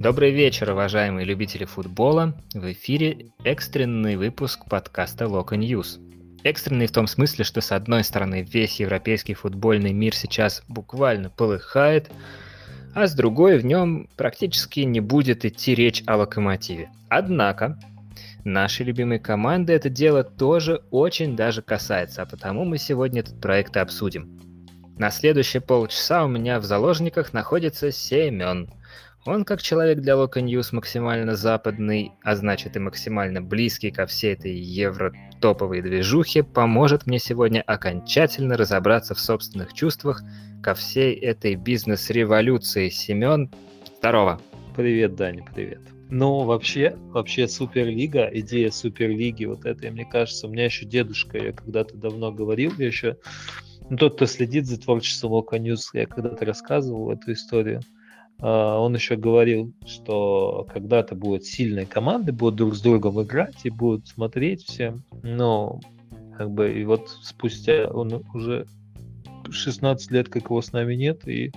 [0.00, 2.34] Добрый вечер, уважаемые любители футбола.
[2.54, 6.00] В эфире экстренный выпуск подкаста Local News.
[6.42, 12.10] Экстренный в том смысле, что с одной стороны весь европейский футбольный мир сейчас буквально полыхает,
[12.94, 16.88] а с другой в нем практически не будет идти речь о локомотиве.
[17.10, 17.78] Однако,
[18.42, 23.76] нашей любимой команды это дело тоже очень даже касается, а потому мы сегодня этот проект
[23.76, 24.40] и обсудим.
[24.96, 28.70] На следующие полчаса у меня в заложниках находится Семен–
[29.30, 34.32] он, как человек для Local News, максимально западный, а значит и максимально близкий ко всей
[34.32, 40.22] этой евро-топовой движухе, поможет мне сегодня окончательно разобраться в собственных чувствах
[40.62, 42.88] ко всей этой бизнес-революции.
[42.88, 43.50] Семен,
[43.98, 44.40] здорово!
[44.76, 45.80] Привет, Даня, привет.
[46.08, 51.52] Ну, вообще, вообще Суперлига, идея Суперлиги, вот это, мне кажется, у меня еще дедушка, я
[51.52, 53.16] когда-то давно говорил, я еще,
[53.90, 57.80] ну, тот, кто следит за творчеством Local News, я когда-то рассказывал эту историю,
[58.42, 64.08] он еще говорил, что когда-то будут сильные команды, будут друг с другом играть и будут
[64.08, 65.02] смотреть всем.
[65.22, 65.80] Но
[66.36, 68.66] как бы и вот спустя он уже
[69.50, 71.52] 16 лет, как его с нами нет, и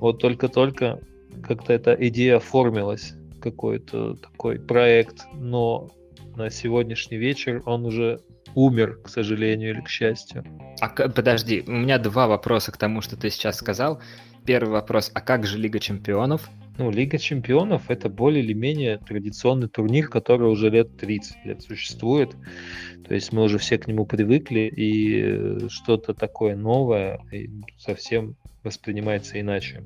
[0.00, 1.00] вот только-только
[1.42, 5.88] как-то эта идея оформилась, какой-то такой проект, но
[6.36, 8.20] на сегодняшний вечер он уже
[8.54, 10.44] умер, к сожалению или к счастью.
[10.80, 14.00] А, подожди, у меня два вопроса к тому, что ты сейчас сказал
[14.48, 16.48] первый вопрос, а как же Лига Чемпионов?
[16.78, 22.34] Ну, Лига Чемпионов это более или менее традиционный турнир, который уже лет 30 лет существует.
[23.06, 27.20] То есть мы уже все к нему привыкли, и э, что-то такое новое
[27.76, 29.82] совсем воспринимается иначе.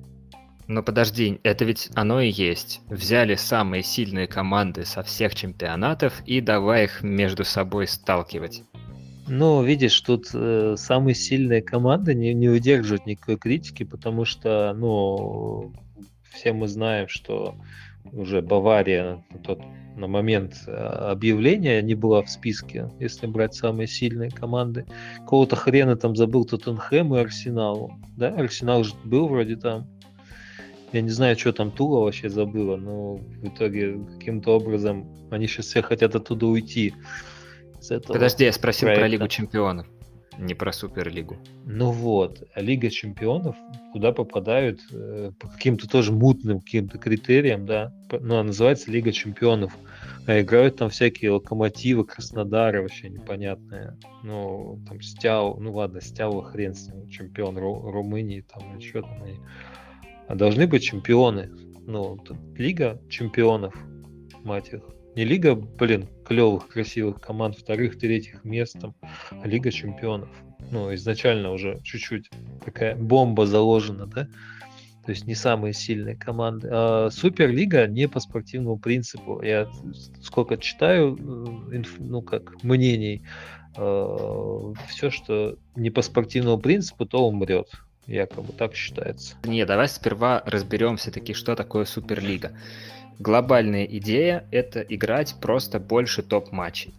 [0.73, 2.81] Но подожди, это ведь оно и есть.
[2.89, 8.63] Взяли самые сильные команды со всех чемпионатов и давай их между собой сталкивать.
[9.29, 15.75] Ну, видишь, тут э, самые сильные команды не, не выдерживают никакой критики, потому что, ну,
[16.33, 17.55] все мы знаем, что
[18.11, 19.61] уже Бавария на, тот,
[19.95, 24.87] на момент э, объявления не была в списке, если брать самые сильные команды.
[25.29, 27.93] Кого-то хрена там забыл Тоттенхэм и Арсенал.
[28.17, 29.87] Да, Арсенал же был вроде там.
[30.93, 35.67] Я не знаю, что там Тула вообще забыла, но в итоге каким-то образом они сейчас
[35.67, 36.95] все хотят оттуда уйти
[37.89, 39.01] Подожди, я спросил проекта.
[39.01, 39.87] про Лигу Чемпионов,
[40.39, 41.37] не про Суперлигу.
[41.67, 43.57] Ну вот, Лига Чемпионов,
[43.93, 49.77] куда попадают э, по каким-то тоже мутным каким-то критериям, да, ну, она называется Лига Чемпионов.
[50.25, 53.99] А играют там всякие локомотивы, Краснодары вообще непонятные.
[54.23, 59.03] Ну, там Стяу, ну ладно, Стяу хрен с ним, чемпион Ру, Румынии, там, и что
[59.03, 59.27] там.
[59.27, 59.35] И...
[60.29, 61.51] А должны быть чемпионы.
[61.87, 62.19] Ну,
[62.57, 63.75] Лига чемпионов,
[64.45, 64.83] мать их.
[65.15, 68.95] Не лига, блин, клевых, красивых команд вторых, третьих мест, там,
[69.31, 70.31] а лига чемпионов.
[70.71, 72.31] Ну, изначально уже чуть-чуть
[72.65, 74.29] такая бомба заложена, да?
[75.05, 76.69] То есть не самые сильные команды.
[76.71, 79.43] А Суперлига не по спортивному принципу.
[79.43, 79.69] Я
[80.23, 81.19] сколько читаю,
[81.73, 83.23] э, ну как, мнений,
[83.77, 87.69] э, все, что не по спортивному принципу, то умрет.
[88.07, 89.37] Якобы так считается.
[89.45, 92.53] Не, давай сперва разберем все-таки, что такое Суперлига
[93.23, 96.95] глобальная идея– это играть просто больше топ-матчей.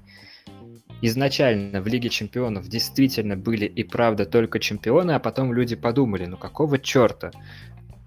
[1.01, 6.37] Изначально в Лиге Чемпионов действительно были и правда только чемпионы, а потом люди подумали, ну
[6.37, 7.31] какого черта?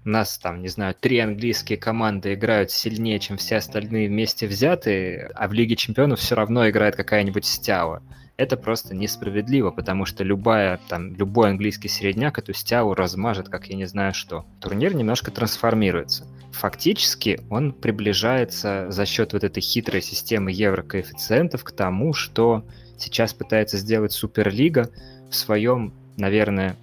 [0.03, 5.29] У нас там, не знаю, три английские команды играют сильнее, чем все остальные вместе взятые,
[5.35, 8.01] а в Лиге Чемпионов все равно играет какая-нибудь стява
[8.37, 13.75] это просто несправедливо, потому что любая, там, любой английский середняк эту стяву размажет, как я
[13.75, 14.45] не знаю что.
[14.61, 16.25] Турнир немножко трансформируется.
[16.51, 22.63] Фактически он приближается за счет вот этой хитрой системы еврокоэффициентов к тому, что
[22.97, 24.89] сейчас пытается сделать Суперлига
[25.29, 26.77] в своем, наверное,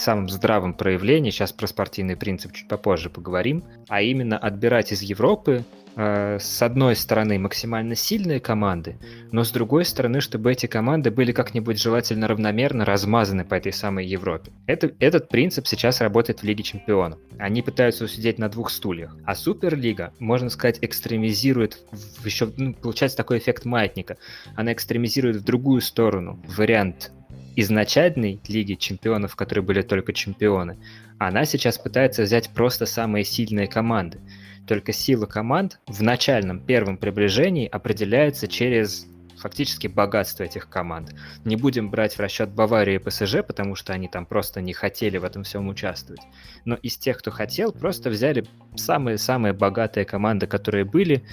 [0.00, 5.64] самом здравом проявлении, сейчас про спортивный принцип чуть попозже поговорим, а именно отбирать из Европы
[5.98, 8.98] с одной стороны, максимально сильные команды,
[9.32, 14.06] но с другой стороны, чтобы эти команды были как-нибудь желательно равномерно размазаны по этой самой
[14.06, 14.52] Европе.
[14.66, 17.18] Это, этот принцип сейчас работает в Лиге Чемпионов.
[17.36, 19.16] Они пытаются усидеть на двух стульях.
[19.24, 24.18] А Суперлига, можно сказать, экстремизирует в еще, ну, получается такой эффект маятника.
[24.54, 26.40] Она экстремизирует в другую сторону.
[26.56, 27.10] Вариант
[27.56, 30.78] изначальной Лиги Чемпионов, в которой были только чемпионы,
[31.18, 34.20] она сейчас пытается взять просто самые сильные команды.
[34.68, 39.06] Только сила команд в начальном первом приближении определяется через
[39.38, 41.14] фактически богатство этих команд.
[41.46, 45.16] Не будем брать в расчет Баварию и ПСЖ, потому что они там просто не хотели
[45.16, 46.20] в этом всем участвовать.
[46.66, 48.44] Но из тех, кто хотел, просто взяли
[48.76, 51.24] самые-самые богатые команды, которые были,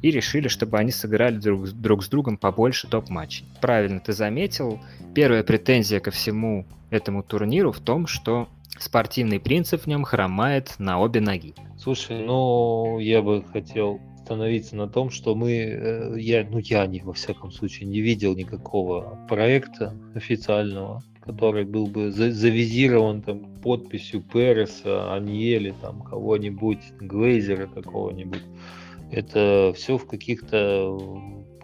[0.00, 3.44] и решили, чтобы они сыграли друг, друг с другом побольше топ-матчей.
[3.60, 4.80] Правильно ты заметил,
[5.14, 8.48] первая претензия ко всему этому турниру в том, что
[8.78, 11.54] спортивный принцип в нем хромает на обе ноги.
[11.78, 17.00] Слушай, ну, я бы хотел остановиться на том, что мы, э, я, ну я не
[17.00, 25.12] во всяком случае не видел никакого проекта официального, который был бы завизирован там подписью Переса,
[25.14, 28.42] Аньели, там кого-нибудь, Глейзера какого-нибудь.
[29.10, 30.98] Это все в каких-то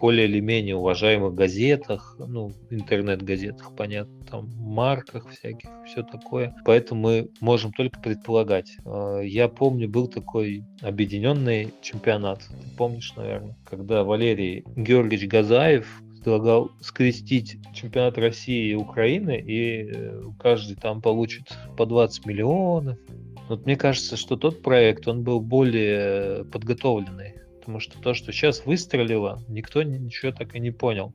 [0.01, 6.55] более или менее уважаемых газетах, ну, интернет-газетах, понятно, там, марках всяких, все такое.
[6.65, 8.77] Поэтому мы можем только предполагать.
[8.83, 16.71] А, я помню, был такой объединенный чемпионат, ты помнишь, наверное, когда Валерий Георгиевич Газаев предлагал
[16.81, 21.43] скрестить чемпионат России и Украины, и э, каждый там получит
[21.77, 22.97] по 20 миллионов.
[23.49, 27.40] Вот мне кажется, что тот проект, он был более подготовленный.
[27.61, 31.13] Потому что то, что сейчас выстрелило, никто ничего так и не понял.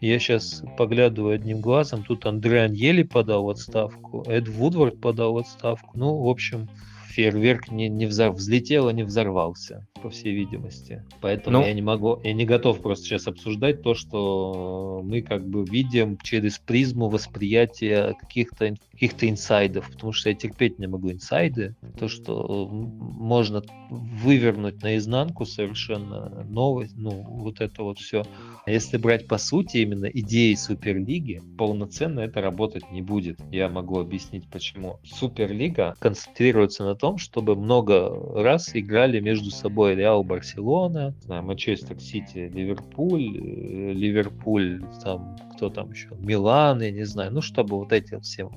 [0.00, 5.98] Я сейчас поглядываю одним глазом, тут Андрей Аньели подал отставку, Эд Вудвард подал отставку.
[5.98, 6.68] Ну, в общем,
[7.12, 8.32] фейерверк не, не взор...
[8.32, 11.04] взлетел и не взорвался, по всей видимости.
[11.20, 11.66] Поэтому ну...
[11.66, 16.18] я не могу, я не готов просто сейчас обсуждать то, что мы как бы видим
[16.22, 22.68] через призму восприятия каких-то каких-то инсайдов, потому что я терпеть не могу инсайды, то, что
[22.70, 28.24] можно вывернуть наизнанку совершенно новость, ну, вот это вот все.
[28.64, 33.40] А если брать по сути именно идеи Суперлиги, полноценно это работать не будет.
[33.50, 35.00] Я могу объяснить почему.
[35.04, 43.38] Суперлига концентрируется на том, чтобы много раз играли между собой Реал Барселона, Манчестер Сити, Ливерпуль,
[43.38, 48.48] э, Ливерпуль, там, кто там еще, Милан, я не знаю, ну, чтобы вот эти все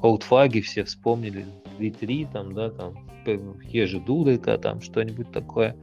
[0.00, 1.46] олдфаги все вспомнили,
[1.80, 2.94] 3-3, там, да, там,
[3.64, 5.76] Ежи Дудыка, там, что-нибудь такое.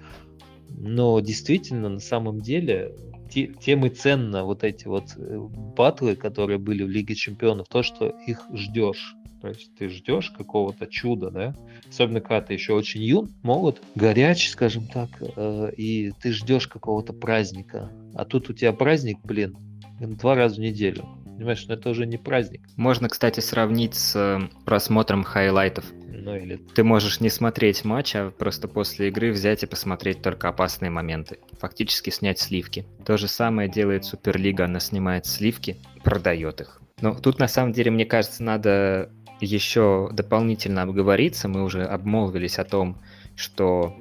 [0.69, 2.95] Но действительно, на самом деле,
[3.30, 5.38] те, тем и ценно вот эти вот э,
[5.75, 9.15] батлы, которые были в Лиге Чемпионов, то, что их ждешь.
[9.42, 11.56] То есть ты ждешь какого-то чуда, да?
[11.88, 17.14] Особенно когда ты еще очень юн, молод, горяч, скажем так, э, и ты ждешь какого-то
[17.14, 17.92] праздника.
[18.16, 19.56] А тут у тебя праздник, блин,
[20.00, 21.06] два раза в неделю.
[21.38, 22.62] Понимаешь, но это уже не праздник.
[22.78, 25.86] Можно, кстати, сравнить с э, просмотром хайлайтов.
[26.08, 26.56] Ну, или...
[26.74, 31.40] Ты можешь не смотреть матч, а просто после игры взять и посмотреть только опасные моменты.
[31.60, 32.86] Фактически снять сливки.
[33.06, 36.81] То же самое делает Суперлига, она снимает сливки, продает их.
[37.02, 39.12] Но тут на самом деле, мне кажется, надо
[39.42, 42.98] еще дополнительно обговориться, мы уже обмолвились о том,
[43.36, 43.96] что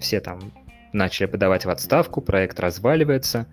[0.00, 0.52] все там
[0.92, 3.46] начали подавать в отставку, проект разваливается,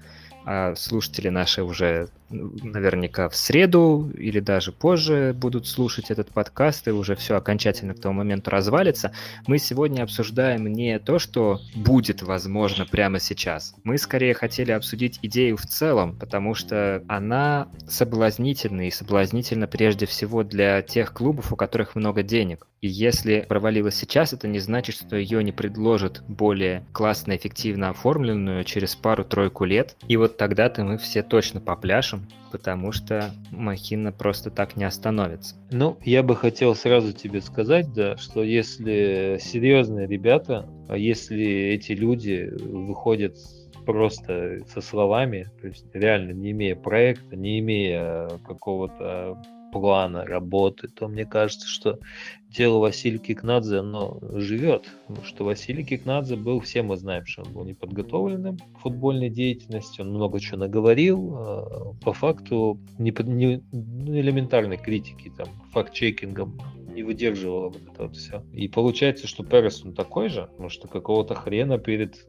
[0.45, 6.91] а слушатели наши уже наверняка в среду или даже позже будут слушать этот подкаст и
[6.91, 9.11] уже все окончательно к тому моменту развалится.
[9.47, 13.75] Мы сегодня обсуждаем не то, что будет возможно прямо сейчас.
[13.83, 20.43] Мы скорее хотели обсудить идею в целом, потому что она соблазнительна и соблазнительна прежде всего
[20.43, 22.67] для тех клубов, у которых много денег.
[22.81, 28.63] И если провалилась сейчас, это не значит, что ее не предложат более классно, эффективно оформленную
[28.63, 29.95] через пару-тройку лет.
[30.07, 32.14] И вот тогда-то мы все точно попляшем
[32.51, 35.55] потому что махина просто так не остановится.
[35.71, 41.91] Ну, я бы хотел сразу тебе сказать, да, что если серьезные ребята, а если эти
[41.91, 43.37] люди выходят
[43.85, 49.41] просто со словами, то есть реально не имея проекта, не имея какого-то
[49.71, 51.99] плана работы, то мне кажется, что
[52.55, 54.89] дело Василия Кикнадзе, оно живет.
[55.23, 60.09] Что Василий Кикнадзе был, все мы знаем, что он был неподготовленным к футбольной деятельности, он
[60.09, 66.59] много чего наговорил, а, по факту не, не, ну, элементарной критики, там, факт-чекингом
[66.93, 68.43] не выдерживало вот это вот все.
[68.53, 72.25] И получается, что Перес он такой же, потому что какого-то хрена перед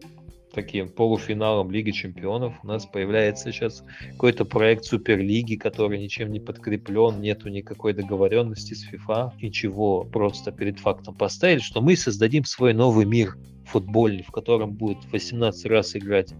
[0.56, 2.54] таким полуфиналом Лиги Чемпионов.
[2.62, 8.90] У нас появляется сейчас какой-то проект Суперлиги, который ничем не подкреплен, нету никакой договоренности с
[8.90, 13.36] FIFA, ничего, просто перед фактом поставили, что мы создадим свой новый мир
[13.66, 16.32] футбольный, в котором будет 18 раз играть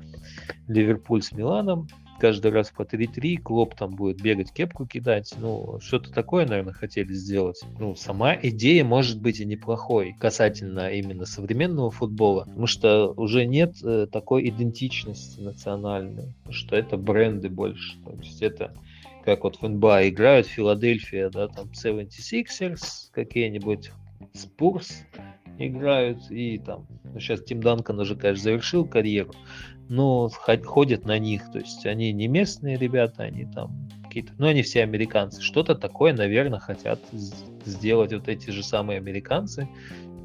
[0.67, 1.87] Ливерпуль с Миланом,
[2.19, 5.35] каждый раз по 3-3, Клоп там будет бегать, кепку кидать.
[5.39, 7.61] Ну, что-то такое, наверное, хотели сделать.
[7.79, 13.77] Ну, сама идея может быть и неплохой касательно именно современного футбола, потому что уже нет
[13.83, 17.99] э, такой идентичности национальной, что это бренды больше.
[18.05, 18.73] То есть это
[19.25, 23.91] как вот в НБА играют Филадельфия, да, там 76ers, какие-нибудь
[24.33, 25.03] Спурс
[25.59, 29.33] играют, и там, ну, сейчас Тим Данкан уже, конечно, завершил карьеру,
[29.89, 34.63] но ходят на них, то есть они не местные ребята, они там какие-то, ну они
[34.63, 37.01] все американцы, что-то такое, наверное, хотят
[37.65, 39.69] сделать вот эти же самые американцы,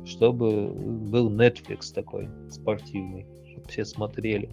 [0.06, 4.50] чтобы был Netflix такой спортивный, чтобы все смотрели.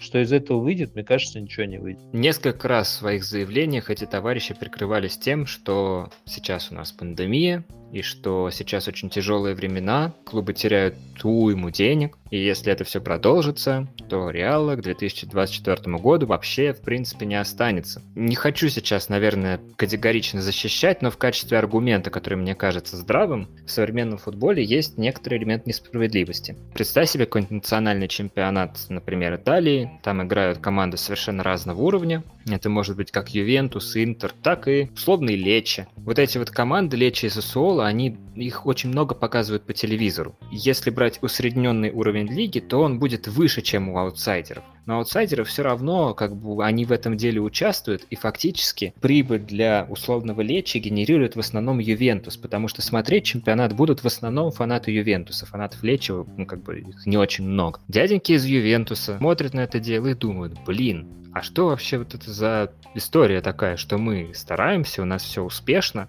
[0.00, 2.02] Что из этого выйдет, мне кажется, ничего не выйдет.
[2.12, 8.02] Несколько раз в своих заявлениях эти товарищи прикрывались тем, что сейчас у нас пандемия, и
[8.02, 14.30] что сейчас очень тяжелые времена, клубы теряют уйму денег, и если это все продолжится, то
[14.30, 18.02] Реала к 2024 году вообще, в принципе, не останется.
[18.14, 23.70] Не хочу сейчас, наверное, категорично защищать, но в качестве аргумента, который мне кажется здравым, в
[23.70, 26.56] современном футболе есть некоторый элемент несправедливости.
[26.74, 32.96] Представь себе какой-нибудь национальный чемпионат, например, Италии, там играют команды совершенно разного уровня, это может
[32.96, 35.86] быть как Ювентус, Интер, так и условный Лечи.
[35.96, 40.36] Вот эти вот команды Лечи и Сосуола, они, их очень много показывают по телевизору.
[40.50, 44.64] Если брать усредненный уровень лиги, то он будет выше, чем у аутсайдеров.
[44.86, 49.86] Но аутсайдеры все равно, как бы, они в этом деле участвуют, и фактически прибыль для
[49.88, 55.46] условного Лечи генерирует в основном Ювентус, потому что смотреть чемпионат будут в основном фанаты Ювентуса.
[55.46, 57.80] Фанатов Лечи, ну, как бы, их не очень много.
[57.88, 62.30] Дяденьки из Ювентуса смотрят на это дело и думают, блин, а что вообще вот это
[62.30, 66.08] за история такая, что мы стараемся, у нас все успешно,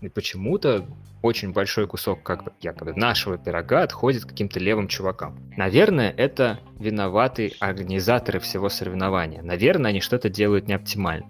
[0.00, 0.86] и почему-то
[1.22, 5.36] очень большой кусок как бы якобы нашего пирога отходит каким-то левым чувакам.
[5.56, 9.42] Наверное, это виноваты организаторы всего соревнования.
[9.42, 11.26] Наверное, они что-то делают не оптимально.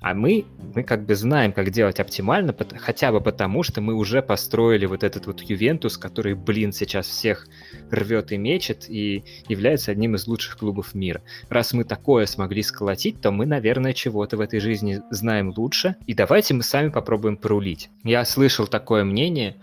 [0.00, 4.22] А мы, мы как бы знаем, как делать оптимально, хотя бы потому, что мы уже
[4.22, 7.46] построили вот этот вот Ювентус, который, блин, сейчас всех
[7.90, 11.22] рвет и мечет и является одним из лучших клубов мира.
[11.48, 15.96] Раз мы такое смогли сколотить, то мы, наверное, чего-то в этой жизни знаем лучше.
[16.06, 17.90] И давайте мы сами попробуем порулить.
[18.04, 19.56] Я слышал такое мнение,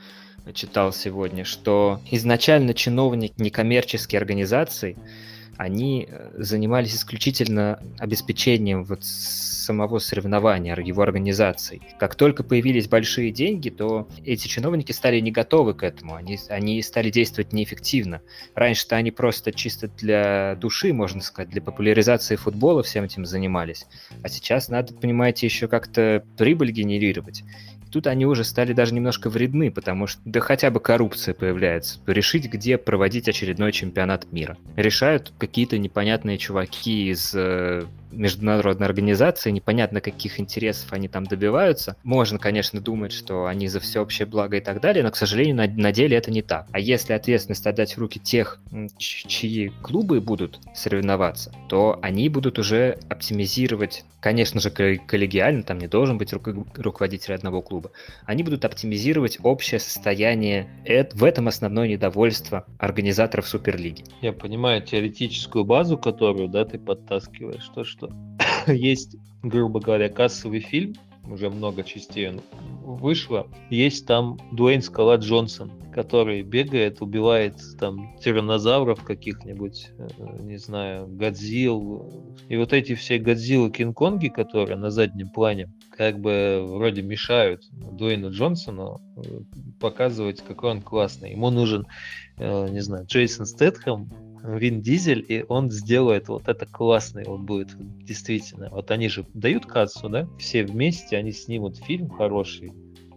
[0.53, 4.97] читал сегодня, что изначально чиновник некоммерческой организации
[5.57, 11.81] они э, занимались исключительно обеспечением вот самого соревнования, его организации.
[11.99, 16.81] Как только появились большие деньги, то эти чиновники стали не готовы к этому, они, они
[16.81, 18.21] стали действовать неэффективно.
[18.53, 23.85] Раньше-то они просто чисто для души, можно сказать, для популяризации футбола всем этим занимались.
[24.21, 27.43] А сейчас надо, понимаете, еще как-то прибыль генерировать
[27.95, 32.01] тут они уже стали даже немножко вредны, потому что да хотя бы коррупция появляется.
[32.05, 34.57] Решить, где проводить очередной чемпионат мира.
[34.75, 41.95] Решают какие-то непонятные чуваки из э, международной организации, непонятно каких интересов они там добиваются.
[42.03, 45.67] Можно, конечно, думать, что они за всеобщее благо и так далее, но, к сожалению, на,
[45.67, 46.67] на деле это не так.
[46.71, 48.59] А если ответственность отдать в руки тех,
[48.97, 56.17] чьи клубы будут соревноваться, то они будут уже оптимизировать, конечно же, коллегиально, там не должен
[56.17, 57.91] быть руководитель одного клуба,
[58.25, 60.67] они будут оптимизировать общее состояние.
[61.13, 64.03] В этом основное недовольство организаторов Суперлиги.
[64.21, 70.59] Я понимаю теоретическую базу, которую да, ты подтаскиваешь, то, что что есть, грубо говоря, кассовый
[70.59, 70.95] фильм,
[71.29, 72.41] уже много частей он
[72.83, 73.47] вышло.
[73.69, 80.07] Есть там Дуэйн Скала Джонсон, который бегает, убивает там тиранозавров каких-нибудь, э,
[80.41, 82.35] не знаю, Годзилл.
[82.47, 88.31] И вот эти все Годзиллы Кинг-Конги, которые на заднем плане, как бы вроде мешают Дуэйну
[88.31, 89.21] Джонсону э,
[89.79, 91.31] показывать, какой он классный.
[91.31, 91.87] Ему нужен,
[92.37, 94.09] э, не знаю, Джейсон Стэтхэм,
[94.45, 98.69] Вин Дизель, и он сделает вот это классный, он будет действительно.
[98.69, 100.27] Вот они же дают кассу, да?
[100.37, 102.71] Все вместе, они снимут фильм хороший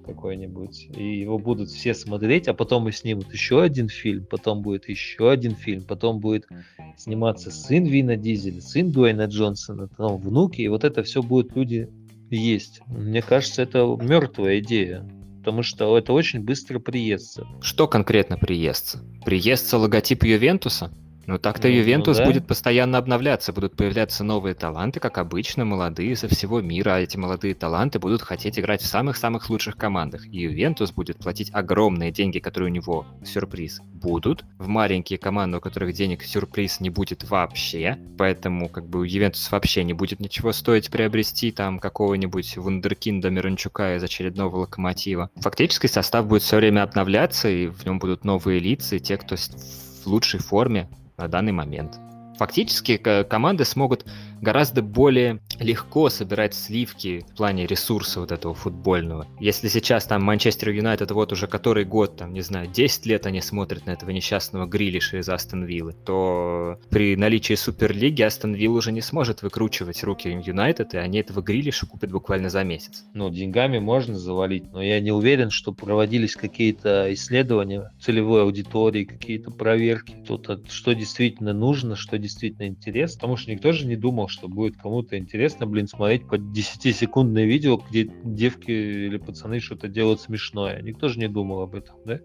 [0.07, 4.89] какой-нибудь, и его будут все смотреть, а потом и снимут еще один фильм, потом будет
[4.89, 6.49] еще один фильм, потом будет
[6.97, 11.91] сниматься сын Вина Дизеля, сын Дуэйна Джонсона, потом внуки, и вот это все будет люди
[12.31, 12.81] есть.
[12.87, 15.07] Мне кажется, это мертвая идея
[15.39, 17.47] потому что это очень быстро приестся.
[17.63, 19.01] Что конкретно приестся?
[19.25, 20.93] Приестся логотип Ювентуса?
[21.29, 22.31] Ну так-то ну, Ювентус ну, да.
[22.31, 27.19] будет постоянно обновляться, будут появляться новые таланты, как обычно, молодые со всего мира, а эти
[27.19, 30.25] молодые таланты будут хотеть играть в самых-самых лучших командах.
[30.25, 34.43] И Ювентус будет платить огромные деньги, которые у него сюрприз будут.
[34.57, 39.53] В маленькие команды, у которых денег сюрприз не будет вообще, поэтому как бы у Ювентус
[39.53, 45.29] вообще не будет ничего стоить приобрести там какого-нибудь вундеркинда Мирончука из очередного локомотива.
[45.37, 49.37] Фактически состав будет все время обновляться, и в нем будут новые лица, и те, кто
[49.37, 52.01] в лучшей форме, на данный момент.
[52.37, 54.07] Фактически команды смогут
[54.41, 59.27] гораздо более легко собирать сливки в плане ресурса вот этого футбольного.
[59.41, 63.41] Если сейчас там Манчестер Юнайтед вот уже который год, там, не знаю, 10 лет они
[63.41, 68.93] смотрят на этого несчастного Грилиша из Астон Виллы, то при наличии Суперлиги Астон Вилл уже
[68.93, 73.05] не сможет выкручивать руки Юнайтед, и они этого Грилиша купят буквально за месяц.
[73.15, 79.51] Ну, деньгами можно завалить, но я не уверен, что проводились какие-то исследования целевой аудитории, какие-то
[79.51, 84.49] проверки, тут что действительно нужно, что действительно интересно, потому что никто же не думал, что
[84.49, 90.81] будет кому-то интересно, блин, смотреть по 10-секундное видео, где девки или пацаны что-то делают смешное.
[90.83, 92.21] Никто же не думал об этом, да?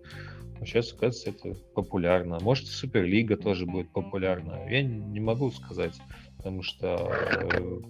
[0.59, 2.39] Сейчас, кажется, это популярно.
[2.39, 4.59] Может, Суперлига тоже будет популярна.
[4.69, 5.99] Я не могу сказать,
[6.37, 7.81] потому что э,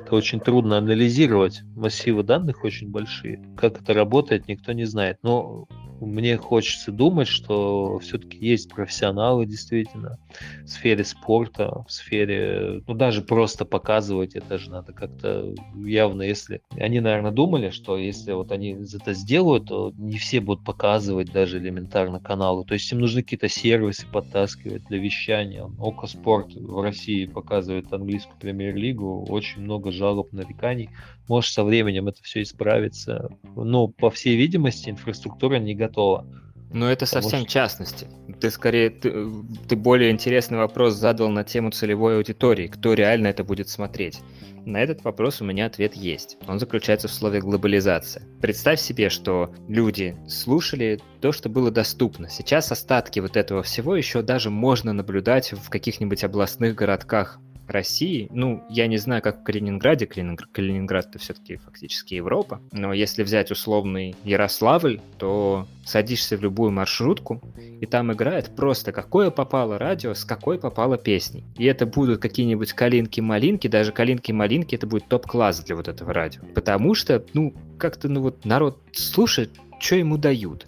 [0.00, 1.62] это очень трудно анализировать.
[1.76, 3.42] Массивы данных очень большие.
[3.56, 5.18] Как это работает, никто не знает.
[5.22, 5.66] Но
[6.00, 10.18] мне хочется думать, что все-таки есть профессионалы действительно
[10.64, 16.62] в сфере спорта, в сфере, ну даже просто показывать это же надо как-то явно, если
[16.72, 21.58] они, наверное, думали, что если вот они это сделают, то не все будут показывать даже
[21.58, 22.64] элементарно каналы.
[22.64, 25.64] То есть им нужны какие-то сервисы подтаскивать для вещания.
[25.78, 30.90] Око Спорт в России показывает английскую премьер-лигу, очень много жалоб, нареканий.
[31.28, 33.30] Может, со временем это все исправится.
[33.54, 36.26] Но, по всей видимости, инфраструктура не готова.
[36.70, 37.50] Но это Потому совсем что...
[37.50, 38.08] частности.
[38.40, 39.26] Ты скорее, ты,
[39.68, 44.20] ты более интересный вопрос задал на тему целевой аудитории, кто реально это будет смотреть.
[44.66, 46.36] На этот вопрос у меня ответ есть.
[46.46, 48.22] Он заключается в слове глобализация.
[48.42, 52.28] Представь себе, что люди слушали то, что было доступно.
[52.28, 58.64] Сейчас остатки вот этого всего еще даже можно наблюдать в каких-нибудь областных городках России, ну,
[58.68, 63.50] я не знаю, как в Калининграде, Калининград, Калининград это все-таки фактически Европа, но если взять
[63.50, 67.42] условный Ярославль, то садишься в любую маршрутку,
[67.80, 71.44] и там играет просто какое попало радио, с какой попало песней.
[71.56, 76.42] И это будут какие-нибудь калинки-малинки, даже калинки-малинки, это будет топ-класс для вот этого радио.
[76.54, 80.66] Потому что, ну, как-то, ну вот народ слушает, что ему дают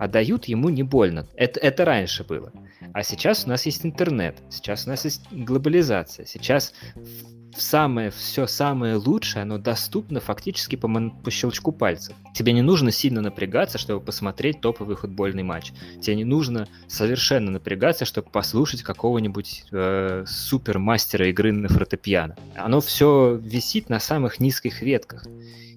[0.00, 1.26] а дают ему не больно.
[1.36, 2.50] Это, это раньше было.
[2.92, 6.72] А сейчас у нас есть интернет, сейчас у нас есть глобализация, сейчас
[7.56, 12.14] самое, все самое лучшее, оно доступно фактически по, по щелчку пальцев.
[12.34, 15.72] Тебе не нужно сильно напрягаться, чтобы посмотреть топовый футбольный матч.
[16.00, 22.36] Тебе не нужно совершенно напрягаться, чтобы послушать какого-нибудь э, супермастера игры на фортепиано.
[22.56, 25.24] Оно все висит на самых низких ветках.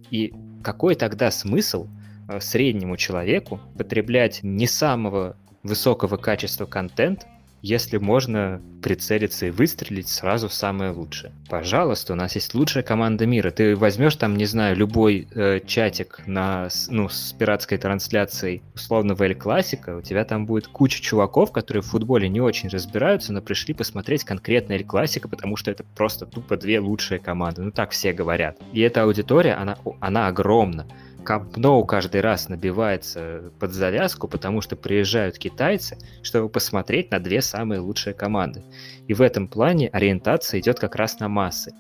[0.10, 0.34] И
[0.64, 1.88] какой тогда смысл
[2.28, 7.26] Э, среднему человеку потреблять не самого высокого качества контент,
[7.64, 11.32] если можно прицелиться и выстрелить сразу в самое лучшее.
[11.50, 13.52] Пожалуйста, у нас есть лучшая команда мира.
[13.52, 19.36] Ты возьмешь там, не знаю, любой э, чатик на, ну, с пиратской трансляцией условного Эль
[19.36, 23.74] Классика, у тебя там будет куча чуваков, которые в футболе не очень разбираются, но пришли
[23.74, 27.62] посмотреть конкретно Эль Классика, потому что это просто тупо две лучшие команды.
[27.62, 28.58] Ну так все говорят.
[28.74, 30.86] И эта аудитория, она, она огромна.
[31.24, 37.80] Nou каждый раз набивается под завязку, потому что приезжают китайцы, чтобы посмотреть на две самые
[37.80, 38.64] лучшие команды.
[39.08, 41.74] И в этом плане ориентация идет как раз на массы.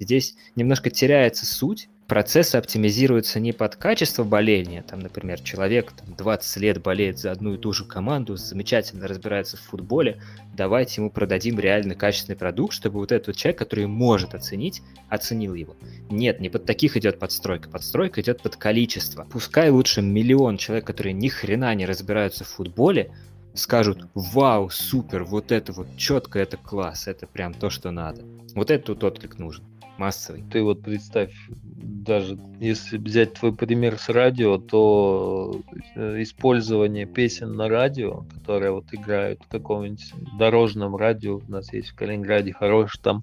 [0.00, 6.56] Здесь немножко теряется суть, процессы оптимизируются не под качество боления, там, например, человек там, 20
[6.56, 10.20] лет болеет за одну и ту же команду, замечательно разбирается в футболе,
[10.56, 15.76] давайте ему продадим реально качественный продукт, чтобы вот этот человек, который может оценить, оценил его.
[16.08, 19.28] Нет, не под таких идет подстройка, подстройка идет под количество.
[19.30, 23.12] Пускай лучше миллион человек, которые ни хрена не разбираются в футболе,
[23.54, 28.24] скажут, вау, супер, вот это вот четко, это класс, это прям то, что надо.
[28.54, 29.69] Вот этот отклик нужен
[30.00, 30.42] массовый.
[30.50, 35.60] Ты вот представь, даже если взять твой пример с радио, то
[35.94, 41.90] э, использование песен на радио, которые вот играют в каком-нибудь дорожном радио, у нас есть
[41.90, 43.22] в Калининграде хороший, там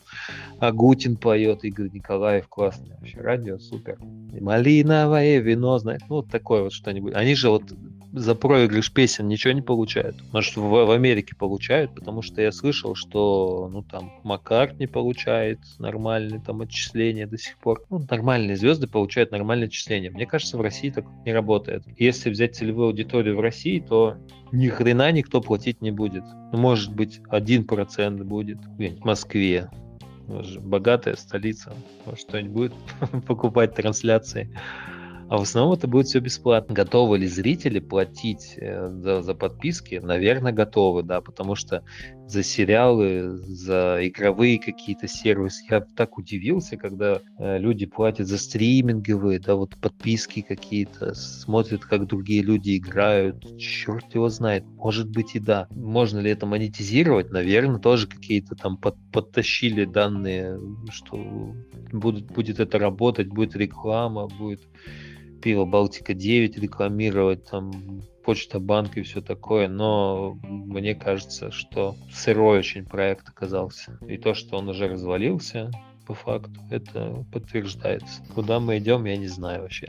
[0.60, 3.98] Агутин поет, Игорь Николаев классный вообще радио, супер.
[4.40, 7.16] Малиновое вино, знаешь, ну вот такое вот что-нибудь.
[7.16, 7.64] Они же вот
[8.14, 10.16] за проигрыш песен ничего не получают.
[10.32, 15.60] Может, в, в Америке получают, потому что я слышал, что, ну, там, Маккарт не получает
[15.80, 17.84] нормальные там отчисления до сих пор.
[17.90, 20.12] Ну, нормальные звезды получают нормальные отчисления.
[20.12, 21.84] Мне кажется, в России так не работает.
[21.98, 24.18] Если взять целевую аудиторию в России, то
[24.52, 26.24] ни хрена никто платить не будет.
[26.52, 29.70] Ну, может быть, один процент будет в Москве.
[30.60, 31.74] Богатая столица.
[32.06, 34.50] Может, что-нибудь будет покупать трансляции.
[35.30, 36.74] А в основном это будет все бесплатно.
[36.74, 40.00] Готовы ли зрители платить э, за, за подписки?
[40.02, 41.84] Наверное, готовы, да, потому что
[42.28, 45.66] за сериалы, за игровые какие-то сервисы.
[45.70, 52.08] Я так удивился, когда э, люди платят за стриминговые, да, вот подписки какие-то, смотрят, как
[52.08, 53.58] другие люди играют.
[53.60, 54.64] Черт его знает.
[54.78, 55.68] Может быть и да.
[55.72, 57.32] Можно ли это монетизировать?
[57.32, 60.58] Наверное, тоже какие-то там под, подтащили данные,
[60.90, 61.54] что
[61.92, 64.62] будут, будет это работать, будет реклама, будет
[65.42, 72.86] пиво Балтика-9 рекламировать, там Почта Банк и все такое, но мне кажется, что сырой очень
[72.86, 73.98] проект оказался.
[74.08, 75.72] И то, что он уже развалился,
[76.06, 78.24] по факту, это подтверждается.
[78.34, 79.88] Куда мы идем, я не знаю вообще.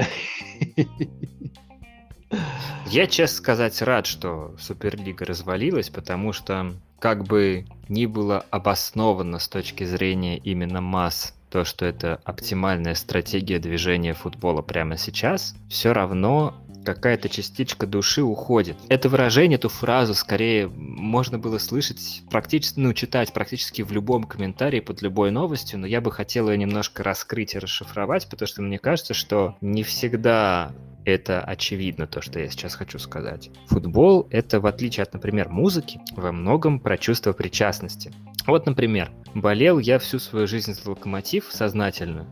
[2.86, 9.48] Я, честно сказать, рад, что Суперлига развалилась, потому что как бы ни было обосновано с
[9.48, 16.54] точки зрения именно масс то, что это оптимальная стратегия движения футбола прямо сейчас, все равно
[16.84, 18.76] какая-то частичка души уходит.
[18.88, 24.80] Это выражение, эту фразу скорее можно было слышать практически, ну, читать практически в любом комментарии
[24.80, 28.78] под любой новостью, но я бы хотел ее немножко раскрыть и расшифровать, потому что мне
[28.78, 30.72] кажется, что не всегда
[31.04, 33.50] это очевидно, то, что я сейчас хочу сказать.
[33.66, 38.12] Футбол— это, в отличие от, например, музыки, во многом про чувство причастности.
[38.46, 42.26] Вот, например, болел я всю свою жизнь за локомотив сознательно,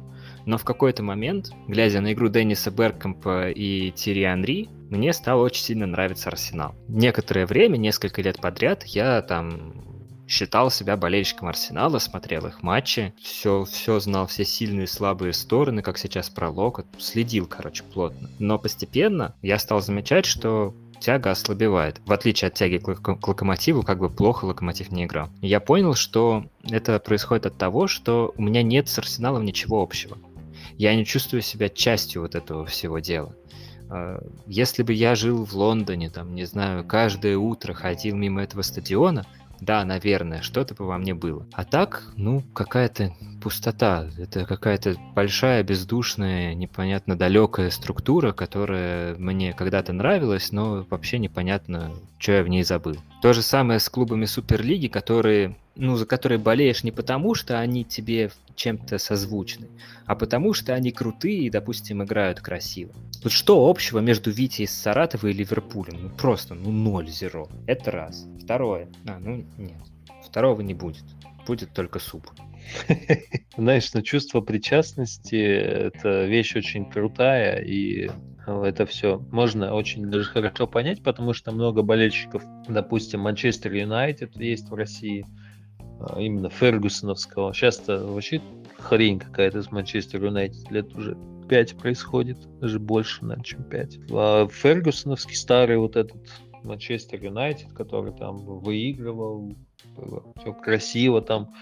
[0.47, 5.65] но в какой-то момент, глядя на игру Денниса Беркомпа и Тири Анри, мне стало очень
[5.65, 6.77] сильно нравиться Арсенал.
[6.89, 9.96] Некоторое время, несколько лет подряд, я там
[10.29, 15.83] считал себя болельщиком Арсенала, смотрел их матчи, все, все знал, все сильные и слабые стороны,
[15.83, 18.29] как сейчас про Локот, следил, короче, плотно.
[18.39, 22.01] Но постепенно я стал замечать, что тяга ослабевает.
[22.07, 25.29] В отличие от тяги к, локомотиву, как бы плохо локомотив не играл.
[25.41, 30.19] я понял, что это происходит от того, что у меня нет с Арсеналом ничего общего.
[30.79, 33.35] Я не чувствую себя частью вот этого всего дела.
[33.89, 38.63] А, если бы я жил в Лондоне, там, не знаю, каждое утро ходил мимо этого
[38.63, 39.27] стадиона,
[39.61, 41.47] да, наверное, что-то бы во мне было.
[41.53, 44.09] А так, ну, какая-то пустота.
[44.19, 52.33] Это какая-то большая, бездушная, непонятно далекая структура, которая мне когда-то нравилась, но вообще непонятно, что
[52.33, 52.97] я в ней забыл.
[53.23, 57.85] То же самое с клубами Суперлиги, которые, ну, за которые болеешь не потому, что они
[57.85, 59.69] тебе чем-то созвучны,
[60.07, 62.93] а потому что они крутые и, допустим, играют красиво.
[63.23, 66.03] Вот что общего между Вити из Саратова и Ливерпулем?
[66.03, 67.49] Ну просто, ну ноль зеро.
[67.67, 68.27] Это раз.
[68.43, 68.89] Второе.
[69.07, 69.83] А, ну нет.
[70.25, 71.05] Второго не будет.
[71.47, 72.29] Будет только суп.
[73.57, 78.11] Знаешь, ну чувство причастности– это вещь очень крутая, и
[78.47, 84.69] это все можно очень даже хорошо понять, потому что много болельщиков, допустим, Манчестер Юнайтед есть
[84.69, 85.25] в России–
[86.17, 87.53] именно Фергюсоновского.
[87.55, 88.41] Сейчас-то вообще
[88.79, 91.17] хрень какая-то с Манчестер Юнайтед лет уже
[91.49, 93.99] 5 происходит, даже больше, наверное, чем 5.
[94.13, 96.17] А Фергюсоновский старый вот этот
[96.65, 99.55] Манчестер Юнайтед, который там выигрывал,
[100.41, 101.55] все красиво там,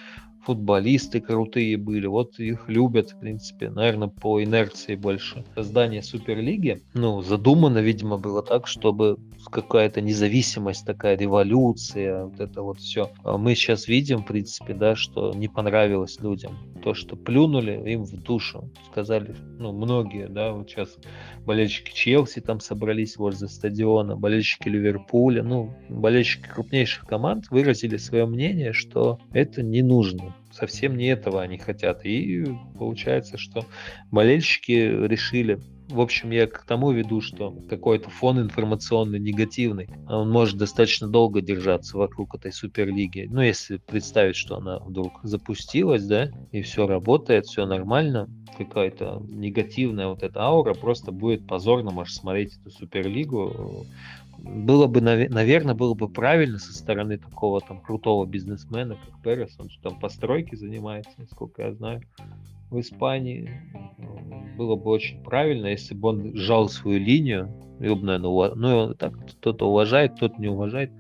[0.45, 5.45] футболисты крутые были, вот их любят, в принципе, наверное, по инерции больше.
[5.55, 9.19] Создание Суперлиги, ну, задумано, видимо, было так, чтобы
[9.51, 13.11] какая-то независимость, такая революция, вот это вот все.
[13.25, 16.59] А мы сейчас видим, в принципе, да, что не понравилось людям.
[16.83, 18.71] То, что плюнули им в душу.
[18.91, 20.97] Сказали, ну, многие, да, вот сейчас
[21.47, 28.73] болельщики Челси там собрались возле стадиона, болельщики Ливерпуля, ну, болельщики крупнейших команд выразили свое мнение,
[28.73, 32.05] что это не нужно совсем не этого они хотят.
[32.05, 32.45] И
[32.79, 33.67] получается, что
[34.11, 40.57] болельщики решили в общем, я к тому веду, что какой-то фон информационный негативный, он может
[40.57, 43.29] достаточно долго держаться вокруг этой суперлиги.
[43.31, 50.09] Ну, если представить, что она вдруг запустилась, да, и все работает, все нормально, какая-то негативная
[50.09, 53.87] вот эта аура, просто будет позорно, можешь смотреть эту суперлигу,
[54.39, 59.69] было бы, наверное, было бы правильно со стороны такого там крутого бизнесмена, как Перес, он
[59.83, 62.03] там постройки занимается, насколько я знаю,
[62.71, 63.51] в Испании.
[64.57, 68.57] Было бы очень правильно, если бы он сжал свою линию, его бы, наверное, ув...
[68.57, 70.93] ну, так кто-то уважает, кто-то не уважает,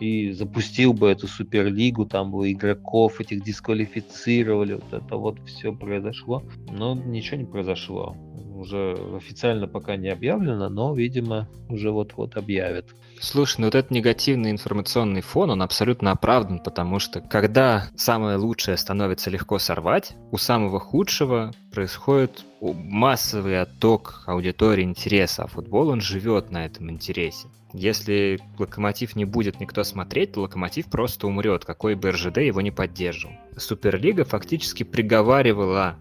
[0.00, 6.42] и запустил бы эту суперлигу, там бы игроков этих дисквалифицировали, вот это вот все произошло.
[6.70, 8.16] Но ничего не произошло
[8.64, 12.86] уже официально пока не объявлено, но, видимо, уже вот-вот объявят.
[13.20, 18.76] Слушай, ну вот этот негативный информационный фон, он абсолютно оправдан, потому что когда самое лучшее
[18.76, 26.50] становится легко сорвать, у самого худшего происходит массовый отток аудитории интереса, а футбол, он живет
[26.50, 27.48] на этом интересе.
[27.72, 32.70] Если Локомотив не будет никто смотреть, то Локомотив просто умрет, какой бы РЖД его не
[32.70, 33.34] поддерживал.
[33.56, 35.96] Суперлига фактически приговаривала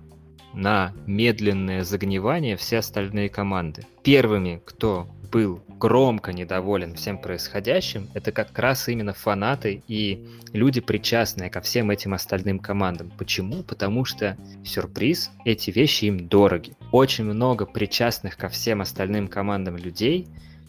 [0.54, 3.86] на медленное загнивание все остальные команды.
[4.04, 11.50] Первыми, кто был громко недоволен всем происходящим, это как раз именно фанаты и люди, причастные
[11.50, 13.12] ко всем этим остальным командам.
[13.18, 13.64] Почему?
[13.64, 16.74] Потому что, сюрприз, эти вещи им дороги.
[16.92, 20.28] Очень много причастных ко всем остальным командам людей,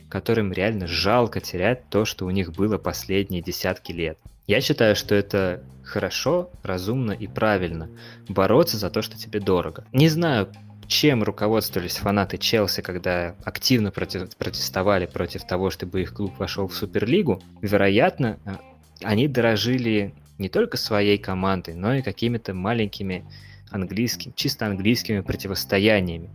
[0.09, 4.19] которым реально жалко терять то, что у них было последние десятки лет.
[4.47, 7.89] Я считаю, что это хорошо, разумно и правильно
[8.29, 9.85] бороться за то, что тебе дорого.
[9.93, 10.49] Не знаю,
[10.87, 17.43] чем руководствовались фанаты Челси, когда активно протестовали против того, чтобы их клуб вошел в Суперлигу.
[17.63, 18.57] Вероятно, э,
[19.03, 23.25] они дорожили не только своей командой, но и какими-то маленькими
[23.71, 26.31] английским, чисто английскими противостояниями.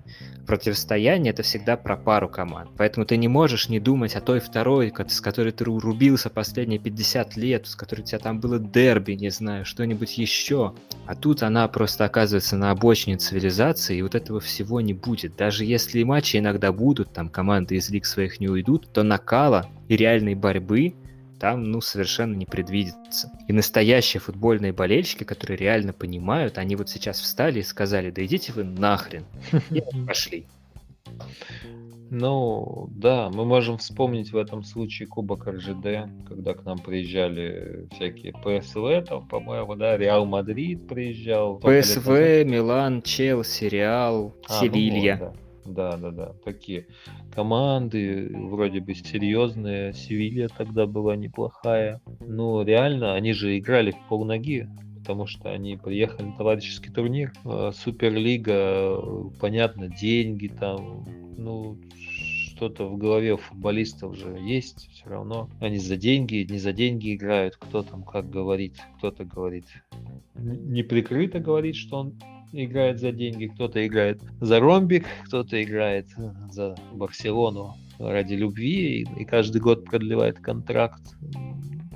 [0.45, 2.71] Противостояние это всегда про пару команд.
[2.75, 7.37] Поэтому ты не можешь не думать о той второй, с которой ты рубился последние 50
[7.37, 10.73] лет, с которой у тебя там было дерби, не знаю, что-нибудь еще.
[11.05, 15.35] А тут она просто оказывается на обочине цивилизации, и вот этого всего не будет.
[15.35, 19.95] Даже если матчи иногда будут, там команды из лиг своих не уйдут, то накала и
[19.95, 20.95] реальной борьбы
[21.39, 23.31] там, ну, совершенно не предвидится.
[23.47, 28.51] И настоящие футбольные болельщики, которые реально понимают, они вот сейчас встали и сказали, да идите
[28.53, 29.25] вы нахрен.
[29.71, 30.45] И пошли.
[32.11, 38.33] Ну, да, мы можем вспомнить в этом случае Кубок РЖД, когда к нам приезжали всякие
[38.33, 41.59] ПСВ, там, по-моему, да, Реал Мадрид приезжал.
[41.59, 45.17] ПСВ, Милан, Челси, Реал, а, ну Севилья.
[45.19, 45.48] Ну, вот, да.
[45.69, 46.33] Да, да, да.
[46.43, 46.87] Такие
[47.33, 49.93] команды, вроде бы серьезные.
[49.93, 52.01] Севилья тогда была неплохая.
[52.19, 54.67] Но реально, они же играли в полноги
[54.99, 57.33] потому что они приехали на товарищеский турнир.
[57.43, 59.01] А, Суперлига,
[59.39, 61.79] понятно, деньги там, ну,
[62.45, 65.49] что-то в голове у футболистов же есть все равно.
[65.61, 67.55] Они за деньги, не за деньги играют.
[67.55, 69.65] Кто там как говорит, кто-то говорит
[70.39, 72.13] неприкрыто говорит, что он
[72.51, 76.07] играет за деньги, кто-то играет за ромбик, кто-то играет
[76.51, 81.01] за Барселону ради любви и, и каждый год продлевает контракт.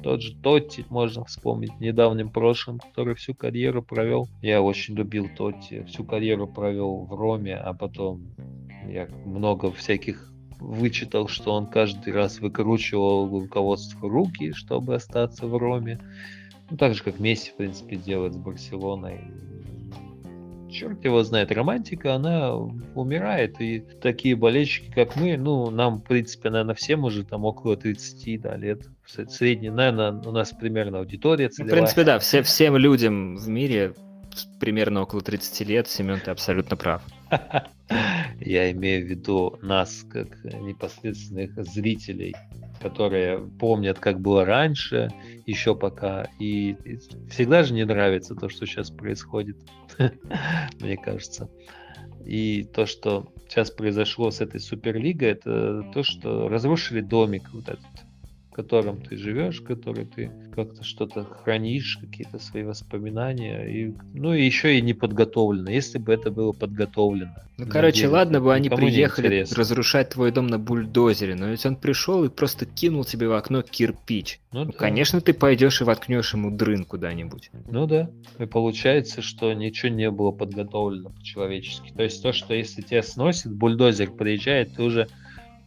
[0.03, 4.27] Тот же Тотти можно вспомнить в недавнем прошлом, который всю карьеру провел.
[4.41, 5.83] Я очень любил Тотти.
[5.85, 8.35] Всю карьеру провел в Роме, а потом
[8.85, 15.99] я много всяких вычитал, что он каждый раз выкручивал руководство руки, чтобы остаться в Роме.
[16.69, 19.21] Ну, так же, как Месси, в принципе, делает с Барселоной
[20.73, 26.49] черт его знает, романтика, она умирает, и такие болельщики, как мы, ну, нам, в принципе,
[26.49, 31.75] наверное, всем уже там около 30 да, лет, средний, наверное, у нас примерно аудитория целевая.
[31.75, 33.93] В принципе, да, все, всем людям в мире
[34.59, 37.03] примерно около 30 лет, Семен, ты абсолютно прав.
[38.39, 42.35] Я имею в виду нас, как непосредственных зрителей,
[42.81, 45.09] которые помнят, как было раньше,
[45.45, 46.27] еще пока.
[46.39, 46.75] И
[47.29, 49.57] всегда же не нравится то, что сейчас происходит,
[50.79, 51.49] мне кажется.
[52.25, 57.85] И то, что сейчас произошло с этой Суперлигой, это то, что разрушили домик вот этот
[58.53, 64.77] котором ты живешь, который ты как-то что-то хранишь, какие-то свои воспоминания, и, ну и еще
[64.77, 65.69] и не подготовлено.
[65.69, 67.35] Если бы это было подготовлено.
[67.57, 71.75] Ну, короче, деле, ладно бы они приехали разрушать твой дом на бульдозере, но ведь он
[71.75, 74.39] пришел и просто кинул тебе в окно кирпич.
[74.51, 74.77] Ну, ну да.
[74.77, 77.51] конечно, ты пойдешь и воткнешь ему дрын куда-нибудь.
[77.69, 78.09] Ну да.
[78.39, 81.91] И получается, что ничего не было подготовлено по-человечески.
[81.93, 85.07] То есть то, что если тебя сносит, бульдозер приезжает, ты уже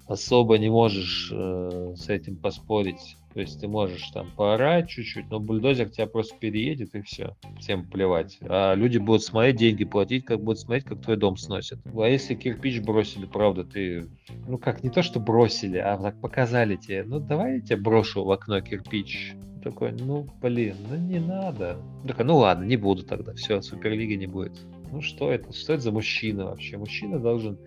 [0.07, 3.17] особо не можешь э, с этим поспорить.
[3.35, 7.37] То есть ты можешь там поорать чуть-чуть, но бульдозер тебя просто переедет и все.
[7.59, 8.39] Всем плевать.
[8.41, 11.79] А люди будут смотреть, деньги платить, как будут смотреть, как твой дом сносят.
[11.85, 14.07] А если кирпич бросили, правда, ты...
[14.49, 17.05] Ну как, не то, что бросили, а так показали тебе.
[17.05, 19.35] Ну давай я тебе брошу в окно кирпич.
[19.63, 21.77] Такой, ну блин, ну не надо.
[22.07, 23.35] Такой, ну ладно, не буду тогда.
[23.35, 24.59] Все, Суперлиги не будет.
[24.91, 25.53] Ну что это?
[25.53, 26.79] Что это за мужчина вообще?
[26.79, 27.59] Мужчина должен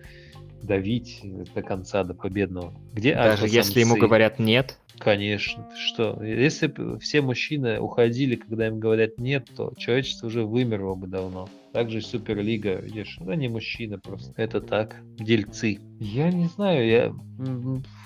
[0.61, 1.21] давить
[1.53, 2.73] до конца, до победного.
[2.93, 4.77] Где Даже если ему говорят нет?
[4.99, 5.69] Конечно.
[5.75, 6.21] Что?
[6.21, 11.47] Если бы все мужчины уходили, когда им говорят нет, то человечество уже вымерло бы давно.
[11.71, 14.33] Также Суперлига, видишь, ну, не мужчины просто.
[14.35, 15.79] Это так, дельцы.
[15.99, 17.13] Я не знаю, я,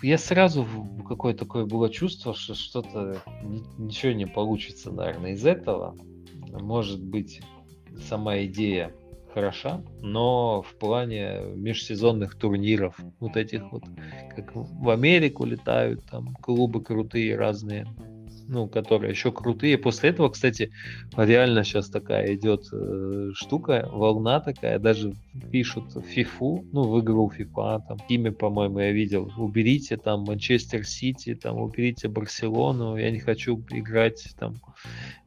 [0.04, 0.68] я сразу
[1.08, 3.24] какое такое было чувство, что что-то
[3.78, 5.98] ничего не получится, наверное, из этого.
[6.52, 7.42] Может быть,
[8.08, 8.94] сама идея
[9.34, 13.84] хороша, но в плане межсезонных турниров, вот этих вот,
[14.36, 17.88] как в Америку летают, там клубы крутые разные,
[18.48, 19.78] ну, которые еще крутые.
[19.78, 20.72] После этого, кстати,
[21.16, 25.14] реально сейчас такая идет э, штука, волна такая, даже
[25.52, 31.36] пишут фифу, ну, в игру FIFA, там, имя, по-моему, я видел, уберите там Манчестер Сити,
[31.36, 34.56] там, уберите Барселону, я не хочу играть там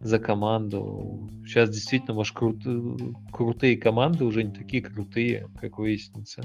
[0.00, 1.28] за команду.
[1.44, 2.62] Сейчас действительно, может, крут,
[3.32, 6.44] крутые команды уже не такие крутые, как выяснится,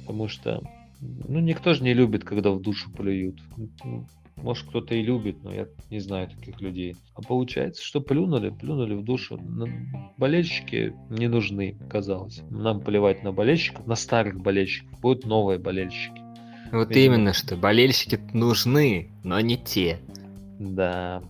[0.00, 0.62] потому что
[1.00, 3.40] ну, никто же не любит, когда в душу плюют.
[4.36, 6.94] Может, кто-то и любит, но я не знаю таких людей.
[7.14, 9.40] А получается, что плюнули, плюнули в душу.
[10.18, 12.42] Болельщики не нужны, казалось.
[12.50, 15.00] Нам плевать на болельщиков, на старых болельщиков.
[15.00, 16.20] Будут новые болельщики.
[16.72, 17.14] Вот Видимо.
[17.14, 20.00] именно что, болельщики нужны, но не те.
[20.58, 21.22] Да.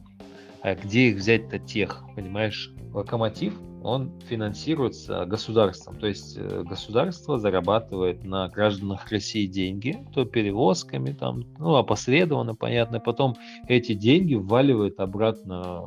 [0.63, 2.73] А где их взять-то тех, понимаешь?
[2.93, 3.55] Локомотив
[3.87, 5.97] он финансируется государством.
[5.97, 12.99] То есть э, государство зарабатывает на гражданах России деньги, то перевозками, там, ну, опосредованно, понятно.
[12.99, 13.37] Потом
[13.69, 15.85] эти деньги вваливает обратно,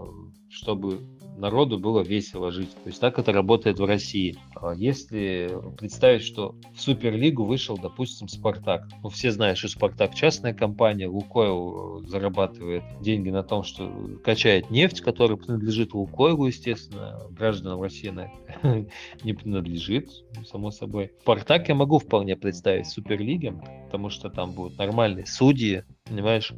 [0.49, 0.99] чтобы
[1.39, 2.71] народу было весело жить.
[2.83, 4.37] То есть так это работает в России.
[4.55, 8.87] А если представить, что в Суперлигу вышел, допустим, Спартак.
[9.03, 13.91] Ну, все знают, что Спартак частная компания, Лукойл зарабатывает деньги на том, что
[14.23, 17.19] качает нефть, которая принадлежит Лукойлу, естественно.
[17.31, 18.31] Гражданам России она
[19.23, 20.09] не принадлежит,
[20.45, 21.11] само собой.
[21.21, 23.53] Спартак я могу вполне представить в Суперлиге,
[23.85, 26.53] потому что там будут нормальные судьи, понимаешь,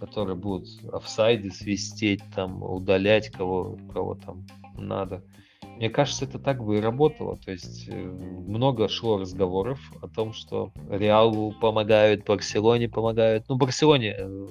[0.00, 5.22] которые будут офсайды свистеть, там, удалять кого, кого там надо.
[5.76, 7.36] Мне кажется, это так бы и работало.
[7.36, 13.44] То есть э, много шло разговоров о том, что Реалу помогают, Барселоне помогают.
[13.48, 14.46] Ну, Барселоне э,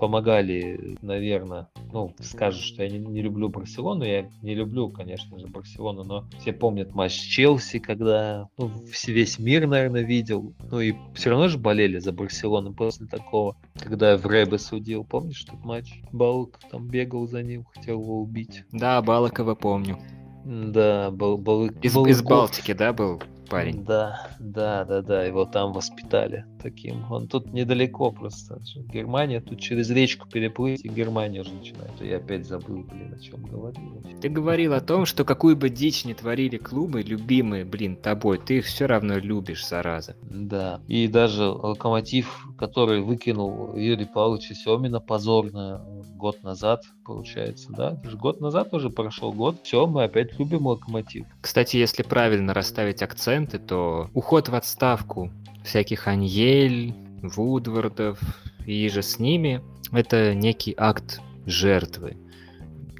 [0.00, 5.46] помогали, наверное, ну, скажут, что я не, не люблю Барселону, я не люблю, конечно же,
[5.46, 8.70] Барселону, но все помнят матч Челси, когда ну,
[9.06, 14.16] весь мир, наверное, видел, ну и все равно же болели за Барселону после такого, когда
[14.16, 15.92] в Ребе судил, помнишь этот матч?
[16.12, 18.64] Балк там бегал за ним, хотел его убить.
[18.72, 19.98] Да, Балакова помню.
[20.46, 23.20] Да, был, был, из, был из Балтики, да, был?
[23.50, 23.84] Парень.
[23.84, 27.10] Да, да, да, да, его там воспитали таким.
[27.10, 28.60] Он тут недалеко просто.
[28.92, 32.00] Германия, тут через речку переплыть, и Германия уже начинает.
[32.00, 34.02] Я опять забыл, блин, о чем говорил.
[34.20, 38.58] Ты говорил о том, что какую бы дичь не творили клубы, любимые, блин, тобой, ты
[38.58, 40.16] их все равно любишь, зараза.
[40.22, 45.84] Да, и даже Локомотив, который выкинул Юрий Павлович Семина позорно
[46.20, 48.00] год назад, получается, да?
[48.14, 49.56] Год назад уже прошел год.
[49.64, 51.26] Все, мы опять любим Локомотив.
[51.40, 55.32] Кстати, если правильно расставить акценты, то уход в отставку
[55.64, 58.20] всяких Аньель, Вудвардов
[58.66, 62.16] и же с ними– это некий акт жертвы,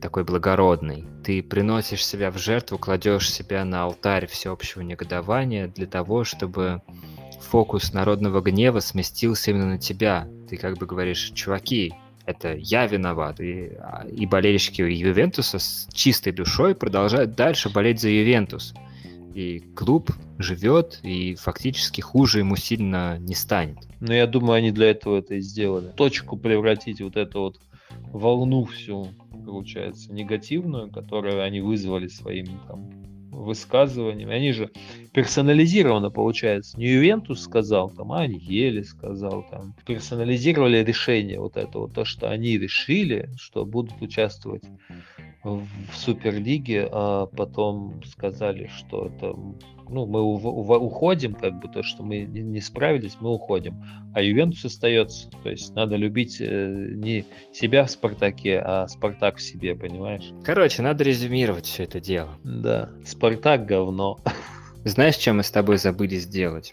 [0.01, 1.07] такой благородный.
[1.25, 6.83] Ты приносишь себя в жертву, кладешь себя на алтарь всеобщего негодования для того, чтобы
[7.41, 10.29] фокус народного гнева сместился именно на тебя.
[10.49, 11.95] Ты как бы говоришь, чуваки,
[12.31, 13.41] это я виноват.
[13.41, 18.75] И, а, и болельщики Ювентуса с чистой душой продолжают дальше болеть за Ювентус.
[19.35, 23.79] И клуб живет, и фактически хуже ему сильно не станет.
[24.01, 25.93] Но я думаю, они для этого это и сделали.
[25.97, 27.61] Точку превратить вот эту вот
[28.13, 29.09] волну всю,
[29.45, 32.91] получается, негативную, которую они вызвали своими там
[33.31, 34.35] высказываниями.
[34.35, 34.71] Они же
[35.13, 36.79] персонализированно, получается.
[36.79, 39.75] Не Ювентус сказал, там, а Ели сказал, там.
[39.87, 44.65] Персонализировали решение вот это вот, то, что они решили, что будут участвовать
[45.43, 49.35] в Суперлиге, а потом сказали, что это
[49.91, 53.83] ну, мы уходим, как бы то, что мы не справились, мы уходим.
[54.15, 55.29] А Ювентус остается.
[55.43, 60.31] То есть надо любить э, не себя в Спартаке, а Спартак в себе, понимаешь?
[60.45, 62.39] Короче, надо резюмировать все это дело.
[62.45, 62.91] Да.
[63.05, 64.19] Спартак говно.
[64.85, 66.73] Знаешь, чем мы с тобой забыли сделать?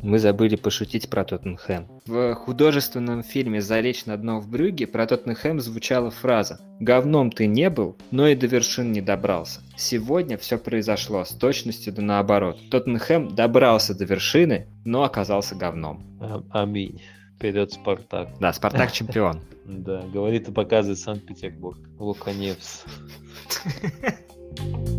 [0.00, 1.88] Мы забыли пошутить про Тоттенхэм.
[2.06, 7.68] В художественном фильме «Залечь на дно в Брюге» про Тоттенхэм звучала фраза «Говном ты не
[7.68, 9.60] был, но и до вершин не добрался».
[9.76, 12.58] Сегодня все произошло с точностью да наоборот.
[12.70, 16.04] Тоттенхэм добрался до вершины, но оказался говном.
[16.20, 17.02] А- аминь.
[17.36, 18.28] Вперед, Спартак.
[18.40, 19.40] Да, Спартак чемпион.
[19.64, 21.78] Да, говорит и показывает Санкт-Петербург.
[21.98, 22.84] Луканевс.